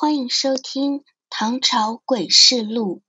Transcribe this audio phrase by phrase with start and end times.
[0.00, 3.02] 欢迎收听《唐朝诡事录》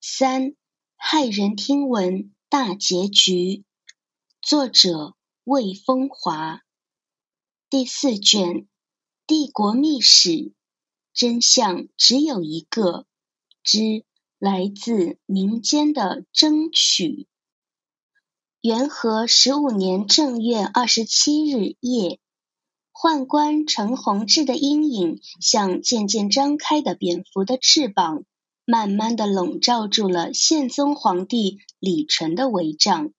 [0.00, 0.54] 三
[0.98, 3.66] 骇人听闻大结局，
[4.40, 5.14] 作者
[5.44, 6.62] 魏风华，
[7.68, 8.66] 第四卷
[9.26, 10.54] 帝国秘史，
[11.12, 13.04] 真相只有一个
[13.62, 14.06] 之
[14.38, 17.28] 来自民间的争取。
[18.62, 22.18] 元和十五年正月二十七日夜。
[22.92, 28.24] 宦官陈弘志的阴影，像渐渐张开的蝙蝠的翅膀，
[28.66, 33.12] 慢慢的笼罩住了宪宗皇帝李纯的帷帐。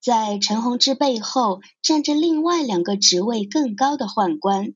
[0.00, 4.74] 在陈弘志背后，站着另外两个职位更高的宦官：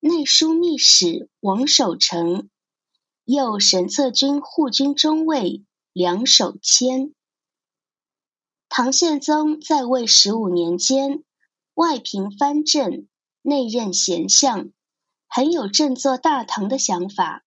[0.00, 2.48] 内书密使王守成，
[3.24, 7.14] 右神策军护军中尉梁守谦。
[8.68, 11.22] 唐宪宗在位十五年间。
[11.74, 13.08] 外平藩镇，
[13.40, 14.70] 内任贤相，
[15.26, 17.44] 很有振作大唐的想法。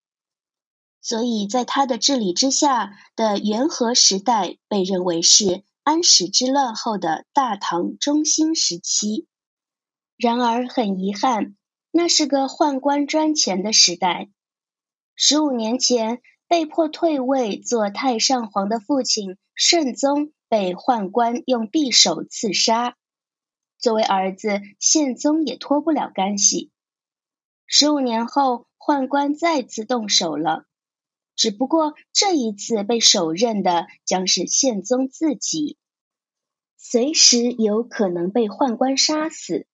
[1.02, 9.28] 所以在他的治理之下的元和时代，被认为是安史之乱后的大唐中兴时期。
[10.17, 11.56] 然而很遗憾，
[11.92, 14.30] 那是个宦官专权的时代。
[15.16, 22.95] 十五年前被迫退位做太上皇的父亲顺宗，被宦官用匕首刺杀。
[23.86, 26.72] 作为儿子，宪宗也脱不了干系。
[27.67, 30.66] 十五年后，宦官再次动手了，
[31.36, 35.77] 只不过这一次被手刃的将是宪宗自己，
[36.77, 39.67] 随时有可能被宦官杀死。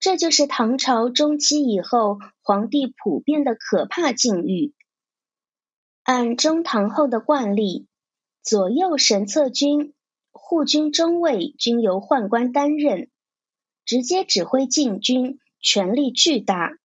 [0.00, 4.72] 这就是唐朝中期以后皇帝普遍的可怕境遇。
[6.04, 7.86] 按中唐后的惯例，
[8.42, 9.92] 左右神策军、
[10.30, 13.10] 护军中尉均由宦官担任。
[13.84, 16.78] 直接指挥禁军，权力巨大。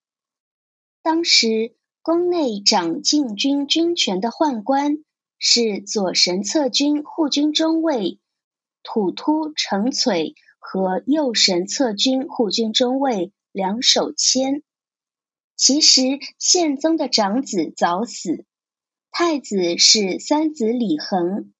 [1.01, 4.97] 当时宫内掌禁军军权的宦官
[5.39, 8.19] 是左神策军护军中尉
[8.83, 14.63] 土突成璀和右神策军护军中尉梁守谦。
[15.55, 18.45] 其实宪宗的长子早死，
[19.11, 21.53] 太子是三子李恒，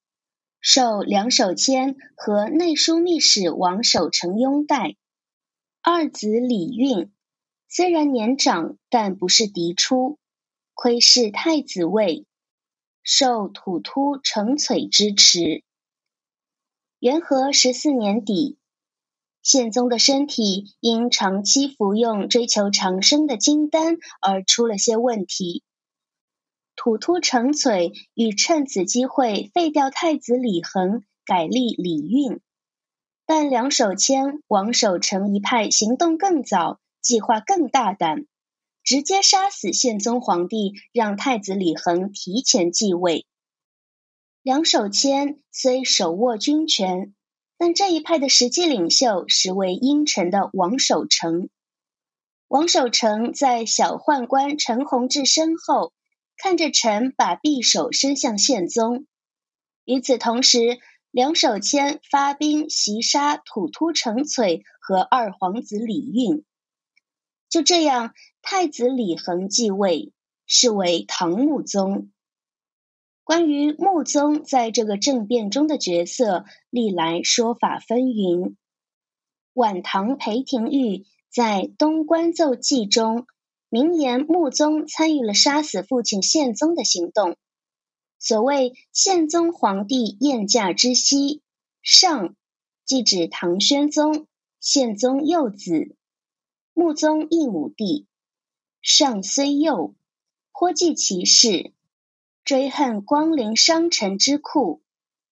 [0.60, 4.96] 受梁守谦和内枢密使王守成拥戴。
[5.90, 7.10] 二子李运
[7.66, 10.18] 虽然年长，但不是嫡出，
[10.74, 12.26] 窥视太子位，
[13.02, 15.64] 受土突成璀支持。
[16.98, 18.58] 元和十四年底，
[19.42, 25.62] 宪宗的身体因长期服用追求长生的金丹而出了些问题。
[26.76, 32.42] 土突成璀欲趁此机会废掉太子李恒，改立李运。
[33.30, 38.24] 但梁守谦、王守成一派行动更早，计划更大胆，
[38.82, 43.26] 直接杀死宪宗皇帝，让太子李恒提前继位。
[44.40, 47.12] 梁守谦虽手握军权，
[47.58, 51.50] 但这一派的实际领袖实为阴沉的王守成。
[52.46, 55.92] 王守成在小宦官陈弘志身后，
[56.38, 59.06] 看着臣把匕首伸向宪宗。
[59.84, 60.78] 与此同时，
[61.18, 66.44] 梁守谦发兵袭杀土突成璀和二皇子李运，
[67.48, 70.12] 就这样，太子李恒继位，
[70.46, 72.12] 是为唐穆宗。
[73.24, 78.54] 关于穆宗在这个政变中的角色，历来说法纷纭。
[79.54, 83.26] 晚唐裴廷玉在《东关奏记》中
[83.68, 87.36] 明言，穆宗参与了杀死父亲宪宗的行动。
[88.18, 91.40] 所谓宪宗皇帝宴驾之夕，
[91.82, 92.34] 上
[92.84, 94.26] 即指唐宣宗，
[94.60, 95.94] 宪宗幼子，
[96.74, 98.06] 穆宗一母帝。
[98.82, 99.94] 上虽幼，
[100.52, 101.72] 颇记其事，
[102.44, 104.82] 追恨光陵商臣之库。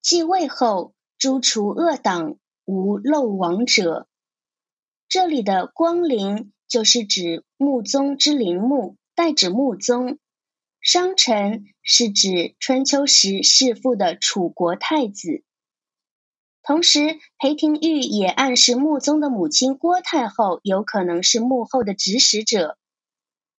[0.00, 4.06] 继位后，诛除恶党，无漏网者。
[5.08, 10.18] 这里的光陵就是指穆宗之陵墓，代指穆宗。
[10.86, 15.42] 商臣是指春秋时弑父的楚国太子，
[16.62, 22.78] 同时裴廷玉也暗示穆宗的母亲郭太后有可能是幕后的指使者，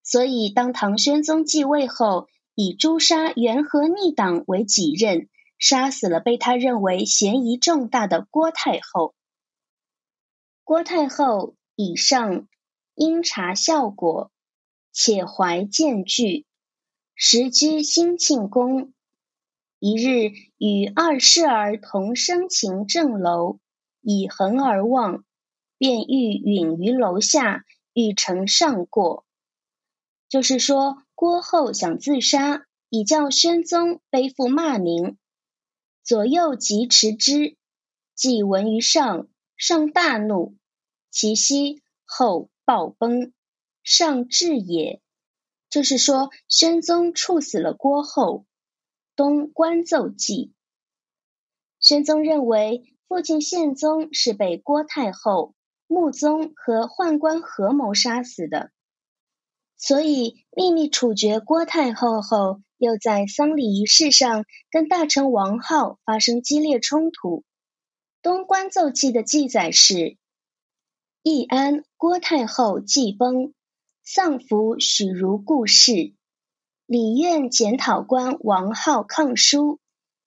[0.05, 5.29] 所以当唐宣宗继位后，以诛杀元和逆党为己任，
[5.59, 9.17] 杀死了被他认为嫌疑重大的郭太后。
[10.63, 12.47] 郭太后以上
[12.95, 14.31] 因查效果，
[14.93, 16.46] 且怀见惧。
[17.19, 18.93] 时居兴庆宫，
[19.79, 23.59] 一日与二侍儿同升晴正楼，
[24.03, 25.25] 以横而望，
[25.79, 27.65] 便欲允于楼下，
[27.95, 29.25] 欲乘上过。
[30.29, 35.17] 就是说郭后想自杀，以叫宣宗背负骂名。
[36.05, 37.57] 左右即持之，
[38.15, 39.27] 既闻于上，
[39.57, 40.55] 上大怒，
[41.11, 43.33] 其息后暴崩，
[43.83, 45.01] 上至也。
[45.77, 48.47] 就是说，宣宗处死了郭后。
[49.15, 50.55] 东观奏记，
[51.81, 55.55] 宣宗认为父亲宪宗是被郭太后、
[55.87, 58.71] 穆宗和宦官合谋杀死的，
[59.77, 67.45] 所以秘密处决郭太后后，又在丧礼仪式上跟大臣王浩发生激烈冲突。
[68.23, 70.17] 东观奏记的记载是：
[71.23, 73.53] 义安郭太后既崩。
[74.09, 76.15] 丧服许如故事，
[76.87, 79.81] 礼院检讨官王浩抗书，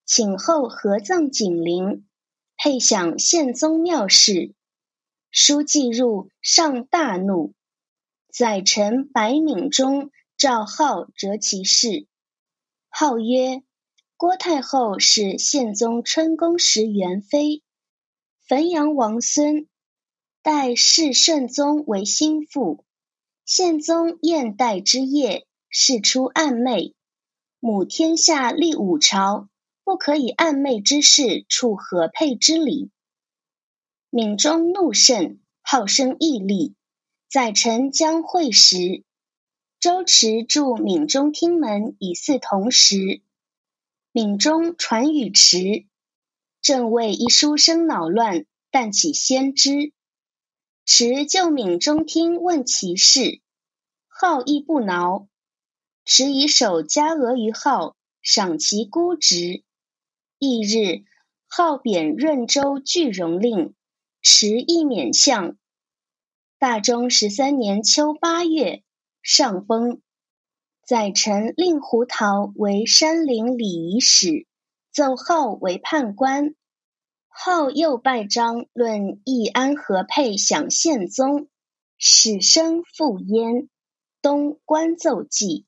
[0.05, 2.05] 请后合葬景陵，
[2.57, 4.53] 配享宪宗庙事。
[5.31, 7.53] 书寄入，上大怒。
[8.27, 12.05] 宰臣白敏中赵浩折其事。
[12.89, 13.63] 号曰：
[14.17, 17.63] 郭太后是宪宗春宫时元妃，
[18.45, 19.69] 汾阳王孙，
[20.41, 22.83] 代世圣宗为心腹。
[23.51, 26.93] 宪宗燕代之业，事出暗昧，
[27.59, 29.49] 母天下立五朝，
[29.83, 32.91] 不可以暗昧之事处合配之礼。
[34.11, 36.75] 敏中怒甚，好生毅力，
[37.27, 39.03] 宰臣将会时，
[39.79, 43.23] 周持住敏中厅门以祀同时。
[44.11, 45.87] 敏中传语迟，
[46.61, 49.91] 正为一书生恼乱，但起先知。
[50.91, 53.41] 持旧敏中听问其事，
[54.07, 55.27] 好亦不挠。
[56.03, 59.63] 持以手加额于号，赏其孤直。
[60.39, 61.03] 翌日，
[61.47, 63.75] 号贬润州巨荣令，
[64.23, 65.57] 持亦免相。
[66.57, 68.81] 大中十三年秋八月，
[69.21, 70.01] 上封。
[70.83, 74.47] 宰臣令胡桃为山陵礼仪使，
[74.91, 76.55] 奏号为判官。
[77.41, 81.47] 后又拜章论义安和配享宪宗，
[81.97, 83.69] 始生复焉。
[84.21, 85.65] 东观奏记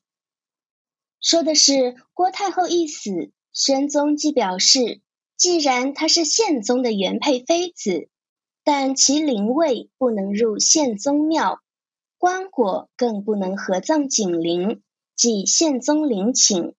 [1.18, 5.00] 说的是郭太后一死，宣宗即表示，
[5.38, 8.10] 既然她是宪宗的原配妃子，
[8.64, 11.62] 但其灵位不能入宪宗庙，
[12.18, 14.82] 棺椁更不能合葬景陵，
[15.16, 16.74] 即宪宗陵寝。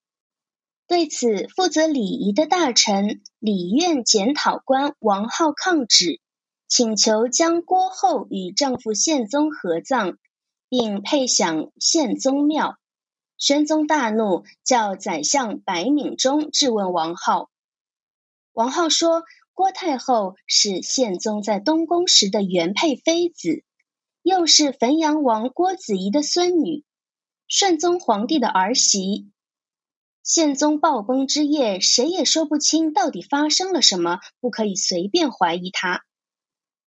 [0.86, 6.20] 对此，负责礼仪的大臣礼院检讨官王浩抗旨，
[6.68, 10.18] 请求将郭后与丈夫宪宗合葬，
[10.70, 12.78] 并配享宪宗庙。
[13.38, 17.50] 宣宗大怒，叫宰相白敏中质问王浩。
[18.52, 23.64] 王浩说：“郭太后是宪宗在东宫时的原配妃子，
[24.22, 26.86] 又是汾阳王郭子仪的孙女，
[27.48, 29.30] 顺宗皇帝的儿媳。”
[30.24, 36.06] 宪宗暴崩之夜，谁也说不清到底发生了什么，不可以随便怀疑他。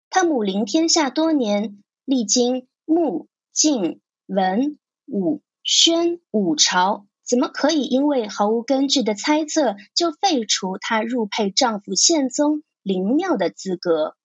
[0.08, 14.16] 他母临天下多年，历经穆、晋、文、武、宣五朝，怎么可以因为毫无根据的猜测就废除他入配丈夫宪宗灵庙的资格？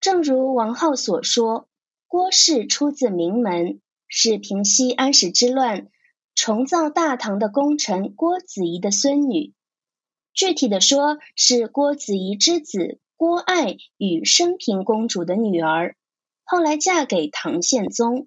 [0.00, 1.66] 正如王浩所说，
[2.06, 5.88] 郭氏出自名门，是平息安史之乱。
[6.42, 9.52] 重造大唐的功臣郭子仪的孙女，
[10.32, 15.96] 具体的说是郭子仪之子郭爱与升平公主的女儿，
[16.44, 18.26] 后来嫁给唐宪宗。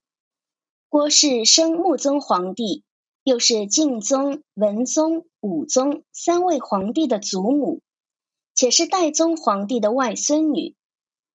[0.89, 2.83] 郭氏生穆宗皇帝，
[3.23, 7.81] 又是敬宗、文宗、武宗三位皇帝的祖母，
[8.53, 10.75] 且是代宗皇帝的外孙女，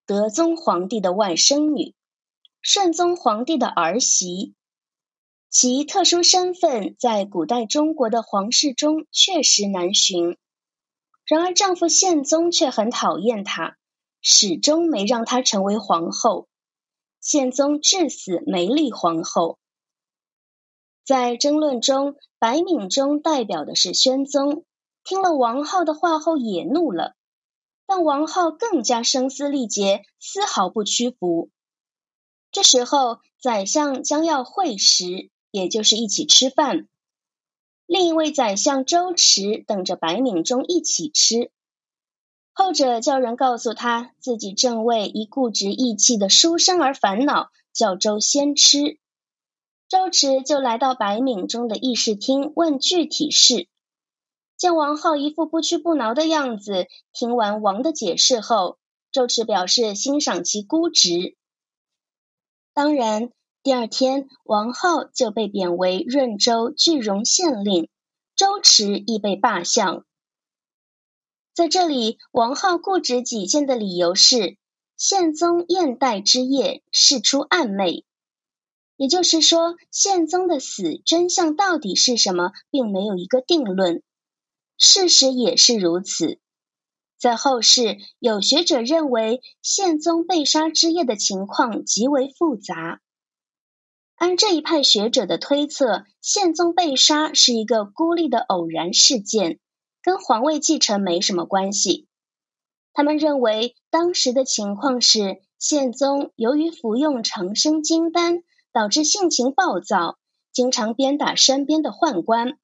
[0.07, 1.97] 德宗皇帝的外甥女，
[2.63, 4.55] 顺宗皇帝的儿媳。
[5.51, 10.37] 其特殊身份在古代中国的皇室中确实难寻，
[11.25, 13.79] 然而丈夫宪宗却很讨厌她，
[14.21, 16.49] 始终没让她成为皇后。
[17.21, 19.59] 宪宗至死没立皇后。
[21.03, 24.65] 在争论中，白敏中代表的是宣宗，
[25.03, 27.15] 听了王浩的话后也怒了，
[27.87, 31.49] 但王浩更加声嘶力竭，丝毫不屈服。
[32.53, 35.31] 这时候，宰相将要会食。
[35.59, 36.89] 也就是一起吃饭，
[37.85, 41.51] 另一位宰相周持等着白敏中一起吃。
[42.53, 48.99] 后者叫人告诉他自己正为一固执义气的书生而烦恼，叫周先吃。
[49.89, 53.69] 周持就来到白敏中的议事厅问具体事。
[54.57, 58.79] 见王浩一副不屈不挠的样子，听完王的解释后，
[59.13, 61.37] 周持表示欣赏其孤直。
[62.75, 63.31] 当然。
[63.63, 67.89] 第二天，王浩就被贬为润州句容县令，
[68.37, 70.05] 周池亦被罢相。
[71.55, 74.57] 在这里，王浩固执己见的理由是
[74.97, 78.05] 宪宗燕代之夜事出暗昧，
[78.97, 84.03] 也就是说，宪宗的死真相到底是什么，并没有一个定论。
[84.79, 86.39] 事实也是如此。
[87.19, 93.01] 在后世，有学者认为宪宗被杀之夜的情况极为复杂。
[94.19, 99.61] 按这一派学者的推测，宪宗被杀是一个孤立的偶然事件。
[100.03, 102.09] 跟皇位继承没什么关系。
[102.93, 110.19] 他们认为当时的情况是，宪宗由于服用长生金丹，导致性情暴躁，
[110.53, 112.59] 经常鞭打身边的宦官。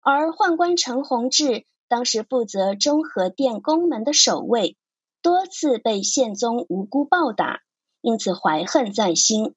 [0.00, 4.76] 而宦官陈弘志当时负责中和殿宫门的守卫，
[5.22, 7.62] 多次被宪宗无辜暴打，
[8.00, 9.54] 因此怀恨在心，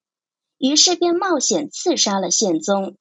[0.62, 2.96] 于是便冒险刺杀了宪宗。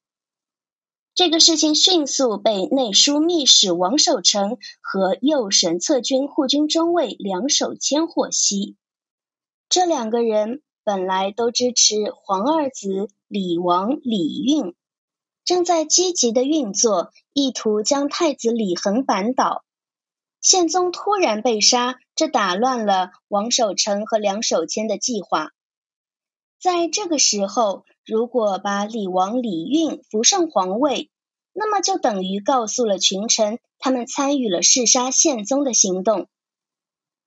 [1.13, 8.77] 这个事情迅速被内书密使王守成和右神策军护军中尉梁守谦获悉。
[9.69, 14.73] 这两个人本来都支持皇二子李王李运，
[15.45, 19.63] 正在积极的运作，意图将太子李恒扳倒。
[20.41, 25.51] 宪宗突然被杀，这打乱了王守成和梁守谦的计划。
[26.61, 31.09] 在这个时候，如果把李王李运扶上皇位，
[31.53, 36.27] 那么就等于告诉了群臣，他们参与了弑杀宪宗的行动。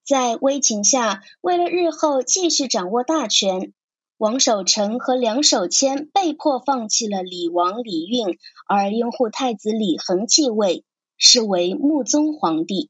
[0.06, 3.72] 在危情下，为了日后继续掌握大权，
[4.18, 8.38] 王守成和梁守谦被迫放弃了李王李运，
[8.68, 10.84] 而拥护太子李恒继位，
[11.16, 12.88] 是为穆宗皇帝。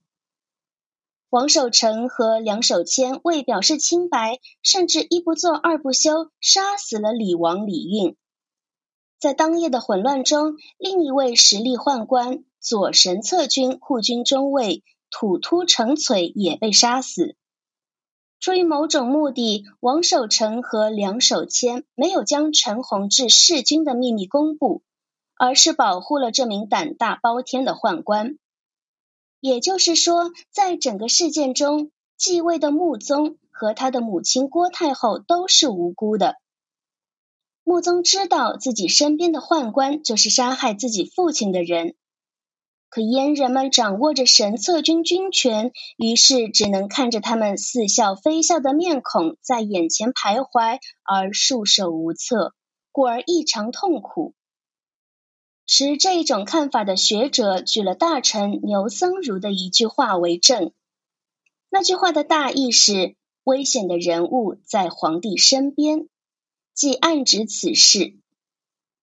[1.34, 8.14] 王守成和梁守谦为表示清白，甚至一不做二不休，杀死了李王李运。
[9.18, 17.34] 在当夜的混乱中，另一位实力宦官左神策军护军中尉土突成璀也被杀死。
[18.38, 24.84] 出于某种目的，王守成和梁守谦没有将陈弘志弑君的秘密公布，
[25.36, 28.38] 而是保护了这名胆大包天的宦官。
[29.44, 36.36] 也就是说，在整个事件中，继位的穆宗和他的母亲郭太后都是无辜的。
[37.62, 41.94] 穆宗知道自己身边的宦官就是杀害自己父亲的人，
[42.88, 52.54] 可阉人们掌握着神策军军权，于是只能看着他们似笑非笑的面孔在眼前徘徊，而束手无策，
[52.92, 54.32] 故而异常痛苦。
[55.66, 60.72] 持这一种看法的学者举了大臣牛僧孺的一句话为证。
[61.70, 66.08] 那句话的大意是：危险的人物在皇帝身边，
[66.74, 68.16] 即暗指此事。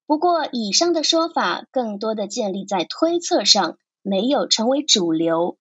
[0.06, 5.58] 不过，以上的说法更多的建立在推测上，没有成为主流。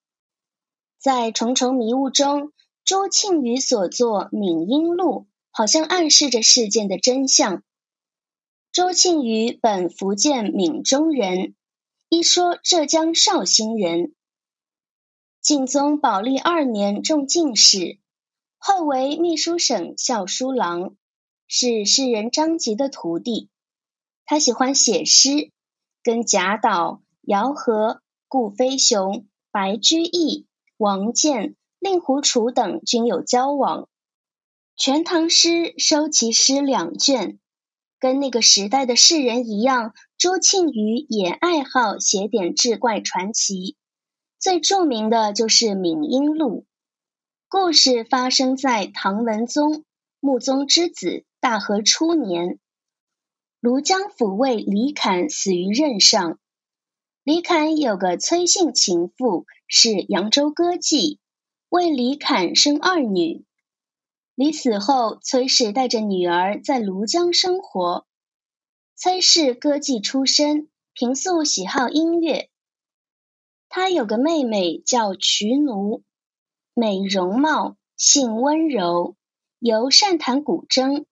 [1.00, 2.52] 在重重迷雾中，
[2.86, 5.12] 周庆余所作《闽英录》
[5.52, 7.64] 好像暗示着事件的真相。
[8.72, 11.56] 周庆余本福建闽中人，
[12.08, 14.16] 一说浙江绍兴人。
[15.42, 18.00] 敬宗宝历二年中进士，
[18.58, 20.96] 后为秘书省校书郎，
[21.48, 23.50] 是诗人张籍的徒弟。
[24.26, 25.52] 他喜欢写诗，
[26.02, 30.48] 跟贾岛、姚和、顾飞雄、白居易、
[30.78, 33.82] 王建、令狐楚等均有交往。
[34.78, 37.38] 《全唐诗》收其诗两卷。
[38.02, 43.78] 跟那个时代的士人一样，周庆余也爱好写点志怪传奇。
[44.40, 46.62] 最著名的就是《闽英录》，
[47.48, 49.86] 故事发生在唐文宗
[50.20, 52.58] 穆宗之子大和初年，
[53.62, 56.40] 庐江府尉李侃死于任上。
[57.24, 61.20] 李侃有个崔姓情妇，是扬州歌妓，
[61.70, 63.46] 为李侃生二女。
[64.36, 68.08] 李死后，崔氏带着女儿在庐江生活。
[68.96, 72.50] 崔氏歌妓出身，平素喜好音乐。
[73.68, 76.04] 他有个妹妹叫瞿奴，
[76.74, 79.16] 美容貌，性温柔，
[79.60, 81.06] 尤善弹古筝。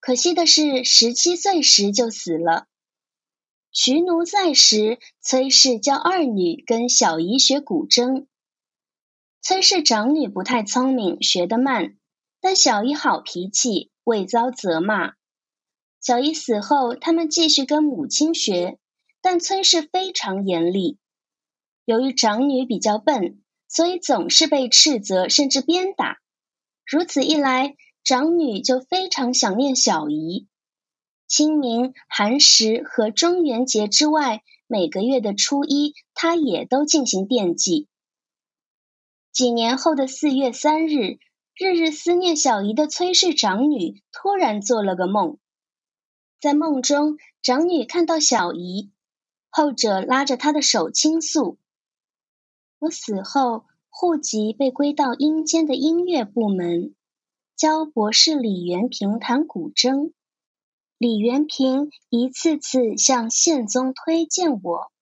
[0.00, 2.66] 可惜的是，十七岁时就死了。
[3.72, 8.26] 瞿奴在时，崔氏教二女跟小姨学古筝。
[9.40, 11.95] 崔氏长女不太聪明，学得慢。
[12.46, 15.14] 但小姨好脾气，未遭责骂。
[16.00, 18.78] 小姨死后，他们继续跟母亲学，
[19.20, 20.96] 但崔氏非常严厉。
[21.84, 26.18] 由于长女比较笨，所以总是被斥责，甚至鞭打。
[26.84, 27.74] 如此一来，
[28.04, 30.46] 长女就非常想念小姨。
[31.26, 37.88] 清明、寒食和中元节之外，每个月的初一，她也都进行惦记。
[39.32, 41.18] 几年后的四月三日，
[41.58, 45.38] 日日思念小姨的崔氏长女突然做了个梦，
[46.38, 48.92] 在梦中，长女看到小姨，
[49.48, 51.56] 后者拉着她的手倾诉
[52.78, 56.94] ：“我死后，户籍被归到阴间的音乐部门，
[57.56, 60.12] 教博士李元平弹古筝。”
[60.98, 64.92] 李元平一次次向宪宗推荐我。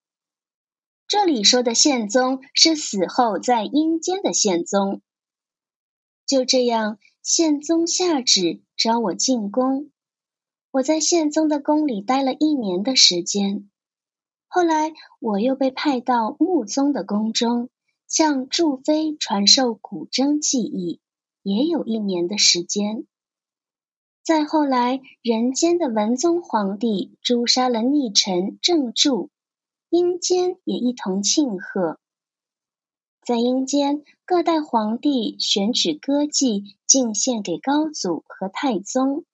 [1.08, 5.02] 这里说的宪宗是死后在阴间的宪宗。
[6.26, 9.90] 就这样，宪宗下旨招我进宫。
[10.70, 13.70] 我在宪宗的宫里待了一年的时间。
[14.48, 17.68] 后来，我又被派到穆宗的宫中，
[18.08, 21.00] 向祝妃传授古筝技艺，
[21.42, 23.06] 也有一年的时间。
[24.22, 29.28] 再后来，人间的文宗皇帝诛杀了逆臣郑注，
[29.90, 31.98] 阴间也一同庆贺。
[33.24, 39.24] 在阴间，各代皇帝选取歌妓进献给高祖和太宗。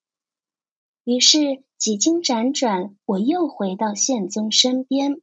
[1.02, 5.20] 于是几经辗转，我又回到宪宗身边，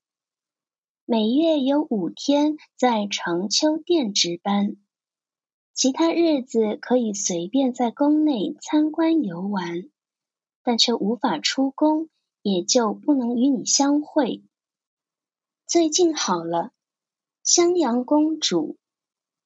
[1.06, 4.76] 每月有五天在长秋殿值班。
[5.74, 9.90] 其他日子可以随便在宫内参观游玩，
[10.62, 12.10] 但却无法出宫，
[12.42, 14.44] 也就不能与你相会。
[15.66, 16.72] 最近好了，
[17.48, 18.76] 襄阳公主，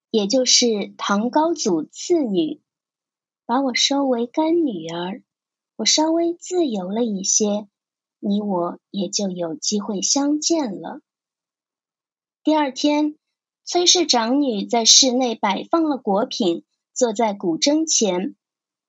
[0.10, 2.60] 也就是唐高祖次女，
[3.46, 5.22] 把我收为干女儿，
[5.76, 7.68] 我稍微自由了一些，
[8.18, 11.02] 你我也就有机会相见了。
[12.44, 13.16] 第二天。
[13.64, 18.36] 崔氏长女在室内摆放了果品，坐在古筝前，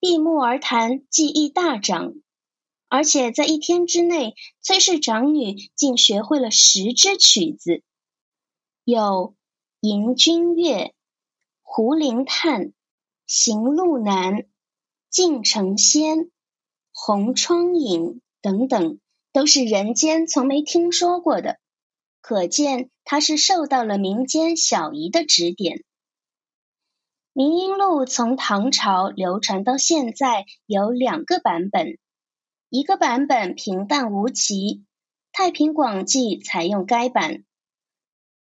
[0.01, 2.15] 闭目而弹，技艺大涨。
[2.89, 7.83] 而且在一天之内，崔氏长女竟学会了十支曲子，
[8.85, 8.99] 有
[9.79, 10.75] 《迎君乐》
[11.63, 12.63] 《胡陵叹》
[13.29, 14.35] 《行路难》
[15.09, 16.19] 《晋城仙》
[16.93, 18.03] 《红窗影》
[18.41, 18.99] 等等，
[19.33, 21.61] 都是人间从没听说过的。
[22.21, 25.79] 可见他是受到了民间小姨的指点。
[27.33, 31.99] 《明音录》从唐朝流传到现在有两个版本，
[32.69, 34.55] 一个版本平淡无奇，
[35.31, 37.45] 《太平广记》采用该版；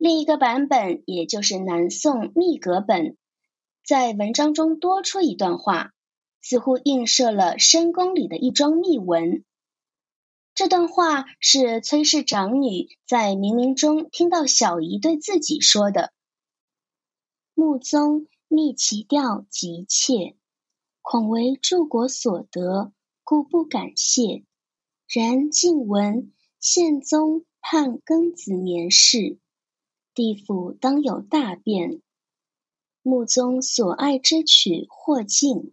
[0.01, 3.19] 另一个版本，也就是南宋秘阁本，
[3.85, 5.93] 在文章中多出一段话，
[6.41, 9.45] 似乎映射了深宫里的一桩秘闻。
[10.55, 16.15] 这段话是崔氏长女在冥冥中听到小姨对自己说的
[17.53, 20.35] ：“穆宗密其调急切，
[21.03, 22.91] 恐为诸国所得，
[23.23, 24.45] 故不敢谢。
[25.09, 29.37] 然近闻宪宗判庚子年事，
[30.21, 32.03] 地府当有大变。
[33.01, 35.73] 穆宗所爱之曲或尽，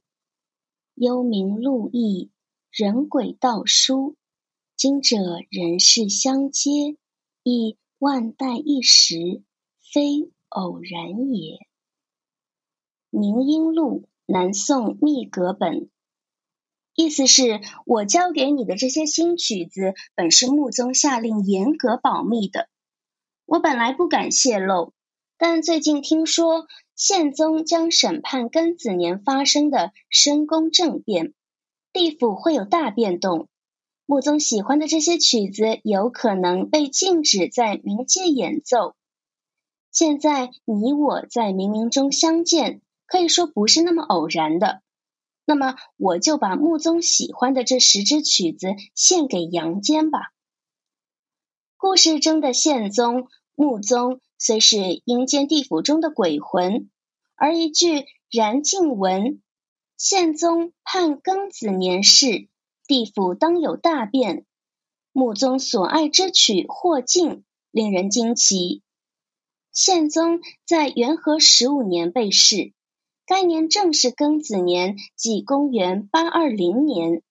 [0.96, 2.32] 幽冥录易，
[2.72, 4.16] 人鬼道书。”
[4.78, 5.18] 今者
[5.50, 6.96] 人世相接，
[7.44, 9.44] 亦万代一时，
[9.82, 11.56] 非偶然也。
[13.10, 15.90] 《明音录》南宋秘阁本，
[16.96, 22.70] 意思是我教给你的这些新曲子，本是穆宗下令严格保密的。
[23.48, 24.92] 我本来不敢泄露，
[25.38, 31.34] 但最近听说宪宗将审判庚子年发生的深宫政变，
[31.94, 33.48] 地府会有大变动。
[34.06, 38.96] 穆宗喜欢的这些曲子有可能被禁止在冥界演奏。
[39.94, 44.82] 现在你我在冥冥中相见，可以说不是那么偶然的。
[45.46, 50.34] 那么我就把穆宗喜欢的这十支曲子献给阳间吧。
[51.80, 56.90] 故事中的宪宗穆宗虽是阴间地府中的鬼魂，
[57.36, 59.44] 而一句“然晋闻
[59.96, 62.48] 宪宗判庚子年事”。
[62.88, 64.46] 地府当有大变，
[65.12, 68.82] 穆宗所爱之曲或尽，令人惊奇。
[69.72, 72.74] 宪宗在元和十五年被弑，
[73.28, 77.22] 该年正是庚子年，即公元八二零年。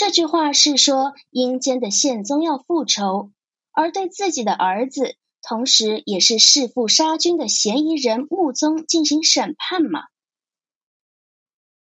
[0.00, 3.32] 这句话是说阴间的宪宗要复仇，
[3.70, 10.04] 而对自己的儿子，同时也是弑父杀君的嫌疑人穆宗进行审判吗？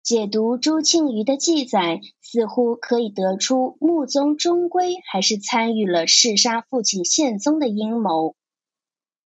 [0.03, 8.37] 解读朱庆余的记载，似乎可以得出穆宗终归还是参与了弑杀父亲宪宗的阴谋。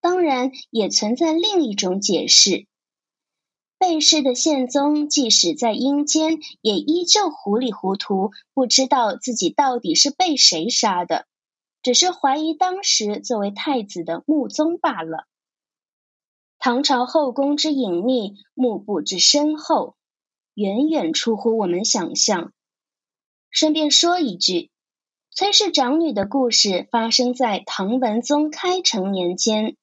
[0.01, 2.69] 当然，也存在另一种解释：
[3.79, 11.27] 被弑的宪宗即使在阴间，也依旧糊里糊涂，不知道自己到底是被谁杀的，
[11.83, 15.27] 只是怀疑当时作为太子的穆宗罢了。
[16.59, 19.95] 唐朝后宫之隐秘，幕布之深厚，
[20.55, 22.53] 远远出乎我们想象。
[23.49, 24.71] 顺便说一句，
[25.31, 29.77] 崔氏长女的故事发生在唐文宗开成年间。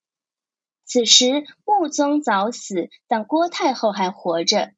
[0.86, 4.72] 此时穆宗早死，但郭太后还活着，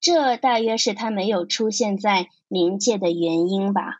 [0.00, 3.98] 这大约是他没有出现在冥界的原因吧。